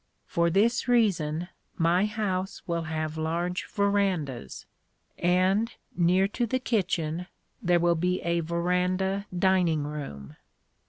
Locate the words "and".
5.19-5.71